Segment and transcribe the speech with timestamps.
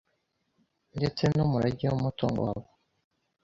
[0.97, 2.67] ndetse numurage wumutungo wa bo